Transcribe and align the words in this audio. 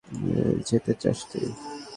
যেতে 0.67 0.91
চাস 1.01 1.19
তুই? 1.29 1.47